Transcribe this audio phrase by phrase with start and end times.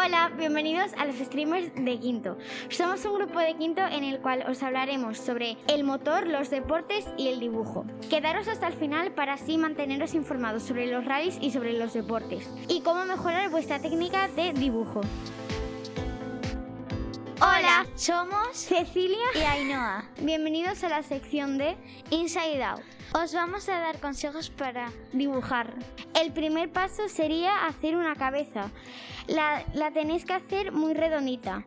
[0.00, 2.38] Hola, bienvenidos a los streamers de Quinto.
[2.68, 7.04] Somos un grupo de Quinto en el cual os hablaremos sobre el motor, los deportes
[7.16, 7.84] y el dibujo.
[8.08, 12.48] Quedaros hasta el final para así manteneros informados sobre los rallies y sobre los deportes
[12.68, 15.00] y cómo mejorar vuestra técnica de dibujo.
[17.40, 20.02] Hola, somos Cecilia y Ainhoa.
[20.20, 21.76] Bienvenidos a la sección de
[22.10, 22.82] Inside Out.
[23.14, 25.72] Os vamos a dar consejos para dibujar.
[26.20, 28.72] El primer paso sería hacer una cabeza.
[29.28, 31.64] La, la tenéis que hacer muy redondita.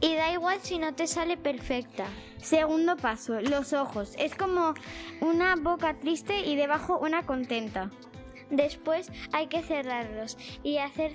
[0.00, 2.06] Y da igual si no te sale perfecta.
[2.40, 4.14] Segundo paso, los ojos.
[4.18, 4.74] Es como
[5.20, 7.90] una boca triste y debajo una contenta.
[8.50, 11.12] Después hay que cerrarlos y hacer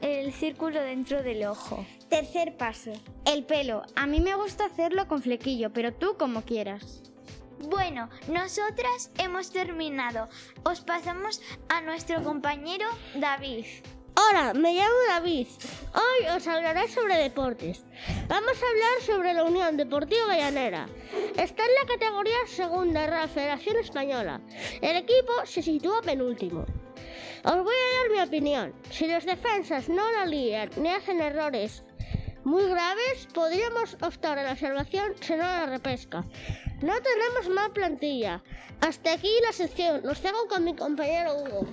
[0.00, 1.84] el círculo dentro del ojo.
[2.08, 2.92] Tercer paso,
[3.24, 3.82] el pelo.
[3.96, 7.02] A mí me gusta hacerlo con flequillo, pero tú como quieras.
[7.70, 10.28] Bueno, nosotras hemos terminado.
[10.64, 13.64] Os pasamos a nuestro compañero David.
[14.30, 15.48] Hola, me llamo David.
[15.92, 17.84] Hoy os hablaré sobre deportes.
[18.28, 20.86] Vamos a hablar sobre la Unión Deportiva Gallanera.
[21.36, 24.40] Está en la categoría segunda de la Federación Española.
[24.80, 26.64] El equipo se sitúa penúltimo.
[27.44, 28.74] Os voy a dar mi opinión.
[28.90, 31.82] Si los defensas no la lían ni hacen errores
[32.44, 36.24] muy graves, podríamos optar a la salvación si no la repesca.
[36.82, 38.42] No tenemos más plantilla.
[38.80, 40.00] Hasta aquí la sección.
[40.04, 41.66] Los dejo con mi compañero Hugo.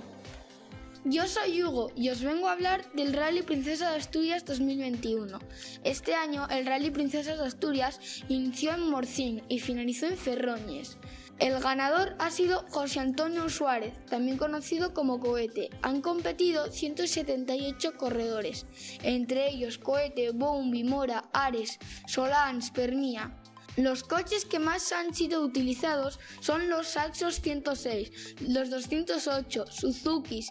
[1.04, 5.36] Yo soy Hugo y os vengo a hablar del Rally Princesa de Asturias 2021.
[5.82, 10.98] Este año el Rally Princesa de Asturias inició en Morcín y finalizó en Ferroñes.
[11.40, 15.70] El ganador ha sido José Antonio Suárez, también conocido como Cohete.
[15.82, 18.66] Han competido 178 corredores,
[19.02, 23.36] entre ellos Cohete, Bombi, Mora, Ares, Solans, Permía.
[23.76, 30.50] Los coches que más han sido utilizados son los Saxos 106, los 208, Suzukis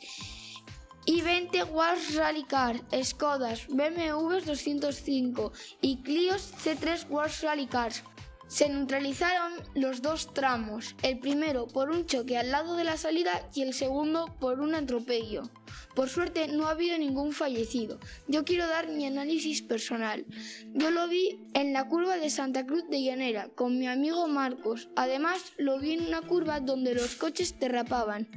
[1.05, 8.03] y 20 Wars Rally Cars, Skodas, BMWs 205 y Clios C3 Wars Rally Cars.
[8.47, 13.47] Se neutralizaron los dos tramos, el primero por un choque al lado de la salida
[13.55, 15.43] y el segundo por un atropello.
[15.95, 17.97] Por suerte no ha habido ningún fallecido.
[18.27, 20.25] Yo quiero dar mi análisis personal.
[20.73, 24.89] Yo lo vi en la curva de Santa Cruz de Llanera con mi amigo Marcos.
[24.97, 28.27] Además lo vi en una curva donde los coches derrapaban.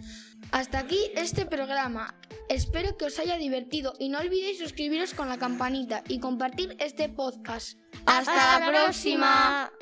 [0.53, 2.15] Hasta aquí este programa.
[2.49, 7.09] Espero que os haya divertido y no olvidéis suscribiros con la campanita y compartir este
[7.09, 7.79] podcast.
[8.07, 9.73] Hasta, la próxima.